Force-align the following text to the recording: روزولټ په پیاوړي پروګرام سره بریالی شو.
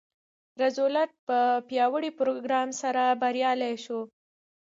روزولټ 0.61 1.11
په 1.27 1.39
پیاوړي 1.67 2.11
پروګرام 2.19 2.69
سره 2.81 3.03
بریالی 3.21 3.75
شو. 3.83 3.99